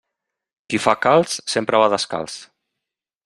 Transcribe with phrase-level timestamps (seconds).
[0.73, 2.39] Qui fa calç sempre va descalç.